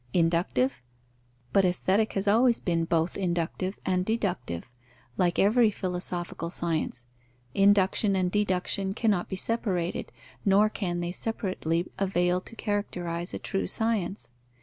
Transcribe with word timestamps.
Inductive? 0.13 0.81
But 1.53 1.63
Aesthetic 1.63 2.13
has 2.13 2.27
always 2.27 2.59
been 2.59 2.85
both 2.85 3.15
inductive 3.15 3.77
and 3.85 4.03
deductive, 4.03 4.63
like 5.15 5.37
every 5.37 5.69
philosophical 5.69 6.49
science; 6.49 7.05
induction 7.53 8.15
and 8.15 8.31
deduction 8.31 8.95
cannot 8.95 9.29
be 9.29 9.35
separated, 9.35 10.11
nor 10.43 10.69
can 10.69 11.01
they 11.01 11.11
separately 11.11 11.85
avail 11.99 12.41
to 12.41 12.55
characterize 12.55 13.31
a 13.35 13.37
true 13.37 13.67
science. 13.67 14.31